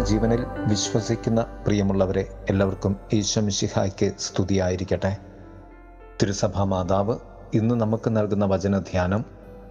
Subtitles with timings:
[0.00, 5.16] ജീവനിൽ വിശ്വസിക്കുന്ന പ്രിയമുള്ളവരെ എല്ലാവർക്കും ഈശ്വമിഷിഹായ്ക്ക് സ്തുതിയായിരിക്കട്ടെ.
[6.22, 7.16] തിരുസഭാ മാതാവ്
[7.54, 9.24] ഇന്ന് നമുക്ക് നൽകുന്ന വചനധ്യാനം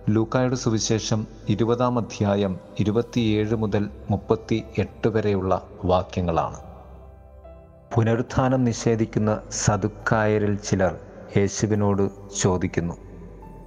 [0.10, 6.58] ലൂക്കായുടെ സുവിശേഷം ഇരുപതാം അധ്യായം ഇരുപത്തിയേഴ് മുതൽ മുപ്പത്തി എട്ട് വരെയുള്ള വാക്യങ്ങളാണ്.
[7.96, 11.00] പുനരുത്ഥാനം നിഷേധിക്കുന്ന സതുക്കായരിൽ ചിലർ
[11.38, 12.10] യേശുവിനോട്
[12.40, 12.94] ചോദിക്കുന്നു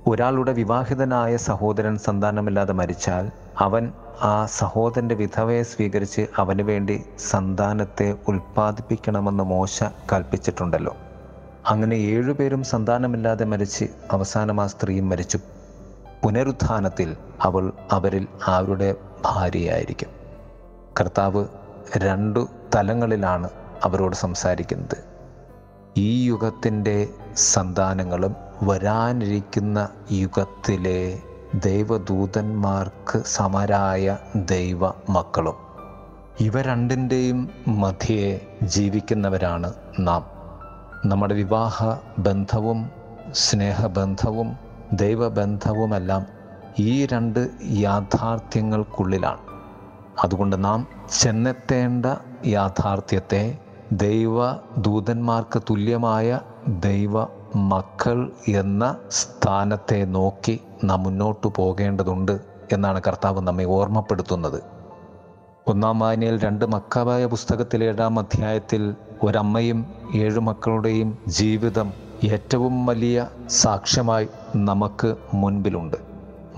[0.06, 9.84] ഒരാളുടെ വിവാഹിതനായ സഹോദരൻ സന്താനമില്ലാതെ മരിച്ചാൽ അവൻ ആ സഹോദരന്റെ വിധവയെ സ്വീകരിച്ച് അവന് വേണ്ടി സന്താനത്തെ ഉൽപ്പാദിപ്പിക്കണമെന്ന് മോശ
[10.12, 10.96] കൽപ്പിച്ചിട്ടുണ്ടല്ലോ.
[11.66, 15.38] അങ്ങനെ ഏഴുപേരും സന്താനമില്ലാതെ മരിച്ച് അവസാനം ആ സ്ത്രീയും മരിച്ചു.
[16.24, 18.94] പുനരുത്ഥാനത്തിൽ അവൾ അവരിൽ അവരുടെ
[19.24, 20.08] ഭാര്യയായിരിക്കും.
[21.00, 21.44] കർത്താവ്
[21.96, 23.50] രണ്ടു തലങ്ങളിലാണ്
[23.84, 24.96] അവരോട് സംസാരിക്കുന്നത്.
[25.96, 31.18] ഈ യുഗത്തിന്റെ സന്താനങ്ങളും വരാനിരിക്കുന്ന യുഗത്തിലെ
[31.54, 35.54] ദൈവദൂതന്മാർക്ക് സമരായ ദൈവ മക്കളും
[36.40, 40.24] ഇവ രണ്ടിന്റെയും മധ്യയെ ജീവിക്കുന്നവരാണ് നാം.
[41.06, 42.90] നമ്മുടെ വിവാഹ ബന്ധവും
[43.32, 44.56] സ്നേഹബന്ധവും
[44.92, 46.26] ദൈവബന്ധവുമെല്ലാം
[46.78, 49.40] ഈ രണ്ട് യാഥാർത്ഥ്യങ്ങൾക്കുള്ളിലാണ്.
[50.24, 50.86] അതുകൊണ്ട് നാം
[51.20, 52.06] ചെന്നെത്തേണ്ട
[52.46, 53.58] യാഥാർത്ഥ്യത്തെ
[53.92, 57.22] ദൈവ ദൂതന്മാർക്ക് തുല്യമായ ദൈവ
[57.56, 62.32] മക്കൾ എന്ന സ്ഥാനത്തെ നോക്കി നാം മുന്നോട്ട് പോകേണ്ടതുണ്ട്
[62.72, 64.60] എന്നാണ് കർത്താവ് നമ്മെ ഓർമ്മപ്പെടുത്തുന്നത്.
[65.66, 68.82] ഒന്നാം വായനയിൽ രണ്ട് മക്കാവായ പുസ്തകത്തിലെ ഏഴാം അധ്യായത്തിൽ
[69.22, 69.80] ഒരമ്മയും
[70.14, 71.88] ഏഴു മക്കളുടെയും ജീവിതം
[72.24, 75.96] ഏറ്റവും വലിയ സാക്ഷ്യമായി നമുക്ക് മുൻപിലുണ്ട്.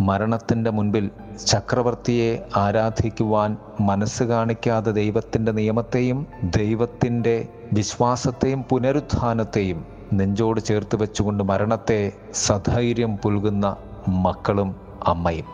[0.01, 1.11] മരണത്തിന്റെ മുൻപിൽ
[1.47, 7.37] ചക്രവർത്തിയെ ആരാധിക്കുവാൻ മനസ്സ് കാണിക്കാതെ ദൈവത്തിന്റെ നിയമത്തെയും ദൈവത്തിന്റെ
[7.73, 12.01] വിശ്വാസത്തെയും പുനരുത്ഥാനത്തെയും നെഞ്ചോട് ചേർത്ത് വെച്ചുകൊണ്ട് മരണത്തെ
[12.33, 13.67] സധൈര്യം പുൽകുന്ന
[14.09, 15.45] മക്കളും അമ്മയും.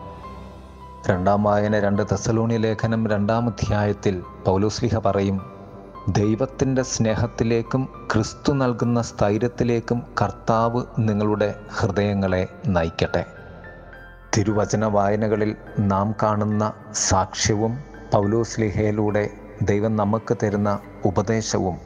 [1.07, 5.41] രണ്ടാം വായന രണ്ട് തെസലോണി ലേഖനം രണ്ടാം അധ്യായത്തിൽ പൗലോസ്ലിഹ പറയും
[6.09, 13.25] ദൈവത്തിന്റെ സ്നേഹത്തിലേക്കും ക്രിസ്തു നൽകുന്ന സ്ഥൈര്യത്തിലേക്കും കർത്താവ് നിങ്ങളുടെ ഹൃദയങ്ങളെ നയിക്കട്ടെ.
[14.37, 17.79] തിരുവചന വായനകളിൽ നാം കാണുന്ന സാക്ഷ്യവും
[18.13, 19.29] പൗലോസ്ലിഹയിലൂടെ
[19.61, 21.77] ദൈവം നമുക്ക് തരുന്ന ഉപദേശവും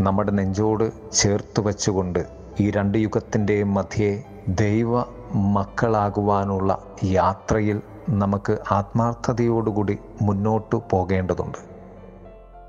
[0.00, 2.26] നമ്മുടെ നെഞ്ചോട് ചേർത്ത് വച്ചുകൊണ്ട്
[2.60, 5.00] ഈ രണ്ട് യുഗത്തിന്റെയും മധ്യേ ദൈവ
[5.34, 11.58] മക്കളാകുവാനുള്ള യാത്രയിൽ നമുക്ക് ആത്മാർത്ഥതയോടുകൂടി മുന്നോട്ടു പോകേണ്ടതുണ്ട്.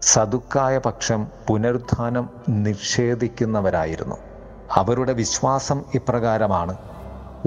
[0.01, 4.15] സതുക്കായ പക്ഷം പുനരുത്ഥാനം നിഷേധിക്കുന്നവരായിരുന്നു.
[4.71, 6.77] അവരുടെ വിശ്വാസം ഇപ്രകാരമാണ്.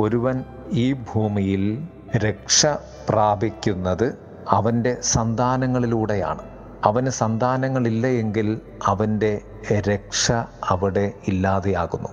[0.00, 2.66] ഒരുവൻ ഈ ഭൂമിയിൽ രക്ഷ
[3.08, 4.18] പ്രാപിക്കുന്നത്
[4.50, 6.38] അവന്റെ സന്താനങ്ങളിലൂടെയാണ്.
[6.84, 9.40] അവന് സന്താനങ്ങളില്ല എങ്കിൽ അവന്റെ
[9.72, 10.32] രക്ഷ
[10.68, 12.08] അവിടെ ഇല്ലാതെയാകുന്നു.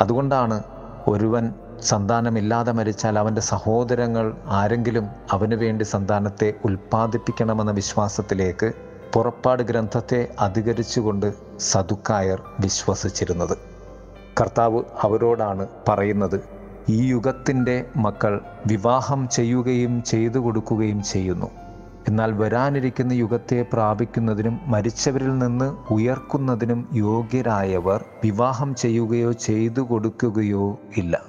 [0.00, 0.62] അതുകൊണ്ടാണ്
[1.08, 1.54] ഒരുവൻ
[1.88, 8.72] സന്താനമില്ലാതെ മരിച്ചാൽ അവന്റെ സഹോദരങ്ങൾ ആരെങ്കിലും അവന് വേണ്ടി സന്താനത്തെ ഉൽപ്പാദിപ്പിക്കണമെന്ന വിശ്വാസത്തിലേക്ക്
[9.14, 13.56] പുറപ്പാട് ഗ്രന്ഥത്തെ അധികരിച്ചുകൊണ്ട് സതുക്കായർ വിശ്വസിച്ചിരുന്നത്.
[14.40, 16.40] കർത്താവ് അവരോടാണ് പറയുന്നത്
[16.88, 21.48] ഈ യുഗത്തിന്റെ മക്കൾ വിവാഹം ചെയ്യുകയും ചെയ്തു കൊടുക്കുകയും ചെയ്യുന്നു.
[22.08, 31.22] എന്നാൽ വരാനിരിക്കുന്ന യുഗത്തെ പ്രാപിക്കുന്നതിനും മരിച്ചവരിൽ നിന്ന് ഉയർക്കുന്നതിനും യോഗ്യരായവർ വിവാഹം ചെയ്യുകയോ ചെയ്തു കൊടുക്കുകയോ ഇല്ല.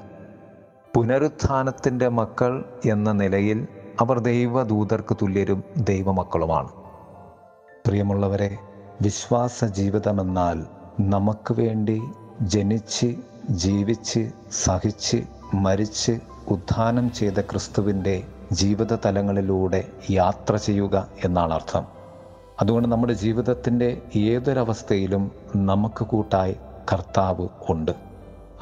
[0.96, 3.68] പുനരുത്ഥാനത്തിന്റെ മക്കൾ എന്ന നിലയിൽ
[4.02, 6.70] അവർ ദൈവദൂതർക്ക് തുല്യരും ദൈവമക്കളുമാണ്.
[7.88, 8.58] പ്രിയമുള്ളവരെ
[9.02, 10.66] വിശ്വാസ ജീവിതമെന്നാൽ
[11.00, 12.02] നമുക്ക് വേണ്ടി
[12.42, 13.16] ജനിച്ച്
[13.50, 15.18] ജീവിച്ച് സഹിച്ച്
[15.54, 21.86] മരിച്ച് ഉദ്ധാനം ചെയ്ത ക്രിസ്തുവിന്റെ ജീവിത തലങ്ങളിലൂടെ യാത്ര ചെയ്യുക എന്നാണ് അർത്ഥം.
[22.62, 26.56] അതുകൊണ്ട് നമ്മുടെ ജീവിതത്തിന്റെ ഏതൊരവസ്ഥയിലും നമുക്ക് കൂട്ടായി
[26.94, 27.92] കർത്താവ് ഉണ്ട്.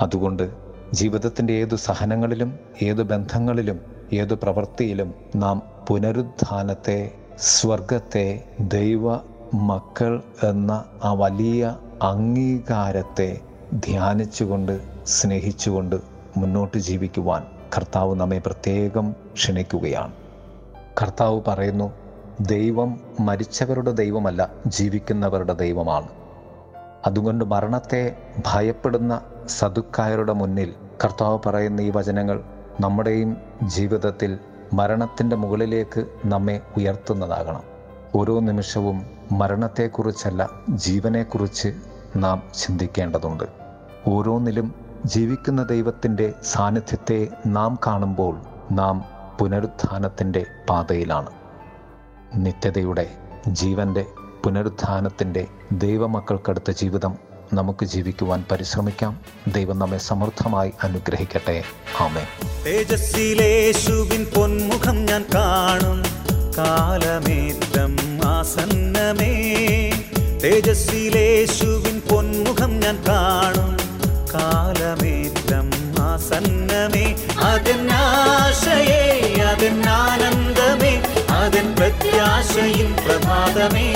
[0.02, 0.50] അതുകൊണ്ട്
[0.94, 3.80] ജീവിതത്തിന്റെ ഏതു സഹനങ്ങളിലും ഏതു ബന്ധങ്ങളിലും
[4.14, 9.20] ഏതു പ്രവൃത്തിയിലും നാം പുനരുദ്ധാനത്തെ സ്വർഗത്തെ ദൈവ
[9.54, 13.40] മക്കൾ എന്ന ആ വലിയ അംഗീകാരത്തെ
[13.74, 15.96] ധ്യാനിച്ചുകൊണ്ട് സ്നേഹിച്ചുകൊണ്ട്
[16.38, 20.14] മുന്നോട്ട് ജീവിക്കുവാൻ കർത്താവ് നമ്മെ പ്രത്യേകം ക്ഷണിക്കുകയാണ്.
[21.02, 21.92] കർത്താവ് പറയുന്നു
[22.40, 26.08] ദൈവം മരിച്ചവരുടെ ദൈവമല്ല ജീവിക്കുന്നവരുടെ ദൈവമാണ്.
[27.06, 30.74] അതുകൊണ്ട് മരണത്തെ ഭയപ്പെടുന്ന സതുക്കായരുടെ മുന്നിൽ
[31.04, 32.44] കർത്താവ് പറയുന്ന ഈ വചനങ്ങൾ
[32.80, 34.40] നമ്മുടെയും ജീവിതത്തിൽ
[34.74, 37.64] മരണത്തിന്റെ മുകളിലേക്ക് നമ്മെ ഉയർത്തുന്നതാകണം.
[38.16, 41.74] ഓരോ നിമിഷവും മരണത്തെക്കുറിച്ചല്ല ജീവനെക്കുറിച്ച്
[42.16, 43.44] നാം ചിന്തിക്കേണ്ടതുണ്ട്.
[44.08, 48.42] ഓരോന്നിലും ജീവിക്കുന്ന ദൈവത്തിന്റെ സാന്നിധ്യത്തെ നാം കാണുമ്പോൾ
[48.72, 49.06] നാം
[49.40, 51.30] പുനരുത്ഥാനത്തിന്റെ പാതയിലാണ്.
[52.36, 53.12] നിത്യതയുടെ
[53.48, 54.06] ജീവന്റെ
[54.44, 57.16] പുനരുത്ഥാനത്തിന്റെ ദൈവമക്കൾക്കടുത്ത ജീവിതം
[57.54, 59.22] നമുക്ക് ജീവിക്കുവാൻ പരിശ്രമിക്കാം.
[59.48, 61.64] ദൈവം നമ്മെ സമൃദ്ധമായി അനുഗ്രഹിക്കട്ടെ.
[62.00, 62.28] ആമേ
[62.66, 66.04] തേജസ്സിലേശുവിൻ പൊന്മുഖം ഞാൻ കാണും.
[66.58, 69.56] കാലമേറ്റം ആസന്നമേ.
[70.44, 73.85] തേജസ്സിലേശുവിൻ പൊന്മുഖം ഞാൻ കാണും.
[74.36, 75.72] കാലമേറ്റം
[76.04, 77.16] ആസന്നമേ.
[79.50, 81.04] അതിൻ ആനന്ദമേ.
[81.30, 83.88] അതിൻ പ്രത്യാശയിൻ പ്രഭാതമേ.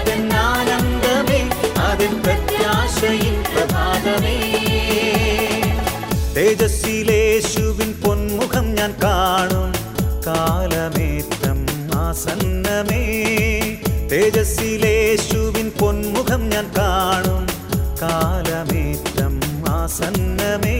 [0.00, 1.50] അതിൻ ആനന്ദമേ.
[1.80, 4.54] അതിൻ പ്രത്യാശയിൻ പ്രഭാതമേ.
[6.36, 9.72] തേജസ്സിലേശുവിൻ പൊന്മുഖം ഞാൻ കാണും.
[10.26, 12.87] കാലമേറ്റം ആസന്നമേ.
[14.18, 17.46] തേജസ്സിലേശുവിൻ പൊന്മുഖം ഞാൻ കാണും.
[18.02, 20.78] കാലമേറ്റം ആസന്നമേ.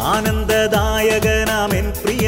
[0.00, 1.79] ആനന്ദദായകനാമേ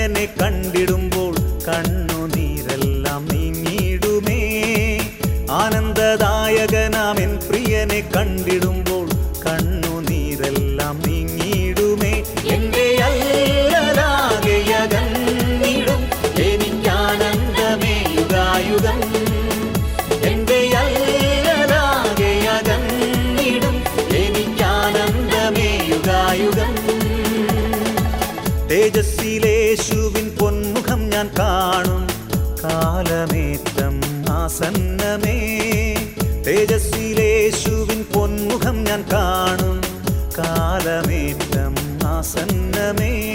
[0.04, 1.34] പ്രിയനെ കണ്ടിടുമ്പോൾ
[1.66, 4.38] കണ്ണുനീരെല്ലാം നീങ്ങിടുമേ
[5.58, 9.06] ആനന്ദദായകനാമൻ പ്രിയനെ കണ്ടിടുമ്പോൾ
[9.44, 12.12] കണ്ണുനീരെല്ലാം നീങ്ങിടുമേ
[12.54, 14.02] എന്റെ അല്ലലാകെയകന്നിടും
[16.49, 19.00] എനിക്കാനന്ദമേ യുഗായുഗം.
[20.31, 21.78] എന്റെ അല്ലലാകെയകന്നിടും
[24.25, 26.75] എനിക്കാനന്ദമേ യുഗായുഗം.
[29.82, 32.06] തേജസ്സിലേശുവിൻ പൊന്മുഖം ഞാൻ കാണും.
[32.64, 34.00] കാലമേറ്റം
[34.31, 35.38] ആസന്നമേ.
[36.46, 39.82] തേജസ്സിലേശുവിൻ പൊന്മുഖം ഞാൻ കാണും.
[40.38, 41.75] കാലമേറ്റം
[42.06, 43.32] ആസന്നമേ.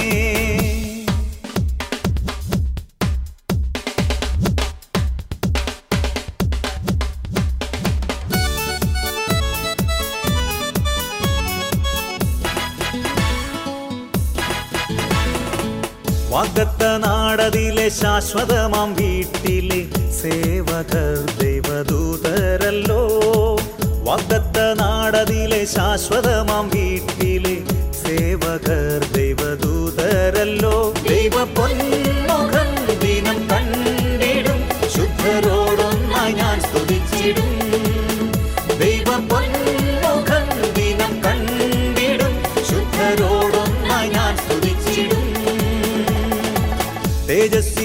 [17.90, 23.08] ശാശ്വതമാം വീട്ടിലെ സേവകർ ദൈവദൂതരല്ലോ.
[24.04, 27.58] വാഗ്ദത്ത നാടതിലെ ശാശ്വതമാം വീട്ടിലെ
[28.04, 30.94] സേവകർ ദൈവദൂതരല്ലോ.
[31.10, 34.90] ദൈവ പൊന്മുഖം ദിനം കണ്ടിടും.
[34.96, 37.52] ശുദ്ധരോടൊന്നായി ഞാൻ സ്തുതിച്ചിടും.
[38.80, 42.44] ദൈവ പൊന്മുഖം ദിനം കണ്ടിടും.
[42.70, 45.28] ശുദ്ധരോടൊന്നായി ഞാൻ സ്തുതിച്ചിടും.
[47.28, 47.77] തേജസ്സിലേശുവിൻ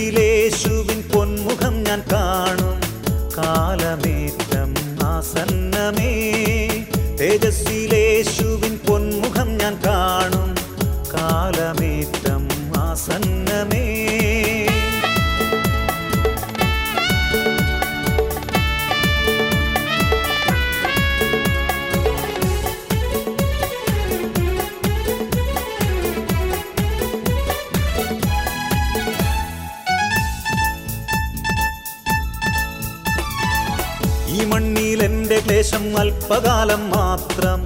[35.02, 37.60] എന്റെ ക്ലേശം അല്പകാലം മാത്രം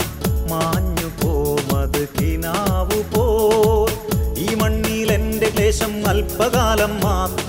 [0.51, 3.25] മാഞ്ഞു പോമത് കിനാവു പോ
[4.39, 7.46] ഈ മണ്ണിൽ എന്റെ ക്ലേശം അല്പകാലം മാത്രം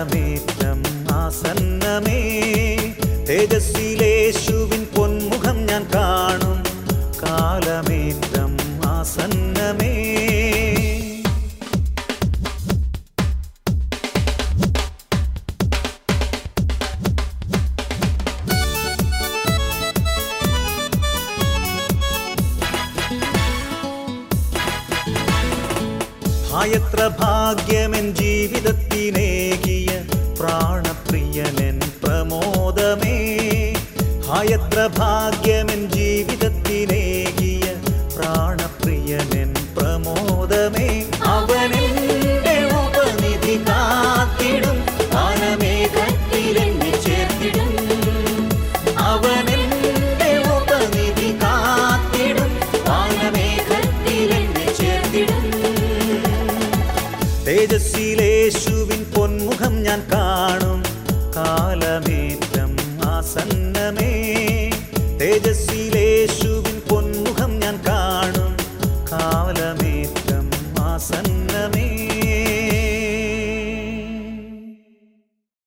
[0.00, 0.78] കാലമേറ്റം
[1.14, 2.20] ആസന്നമേ
[3.28, 6.56] തേജസ്സിലേശുവിൻ പൊന്മുഖം ഞാൻ കാണും.
[7.22, 8.52] കാലമേറ്റം
[8.90, 9.94] ആസന്നമേ
[26.70, 29.79] എത്ര ഭാഗ്യമെൻ ജീവിതത്തിനേകിയ
[30.40, 33.18] പ്രാണപ്രിയനെൻ പ്രമോദമേ.
[34.28, 37.66] ഹായത്ര ഭാഗ്യമെൻ ജീവിതത്തിനേകിയ
[38.16, 40.88] പ്രാണപ്രിയനെൻ പ്രമോദമേ.
[41.36, 44.78] അവനെന്റെ ഉപനിധി കാത്തിടും കാത്തിടും
[57.46, 60.80] തേജസ്സിലേശുവിൻ പൊന്മുഖം ഞാൻ കാണും.
[61.36, 64.09] കാലമേറ്റം ആസന്നമേ.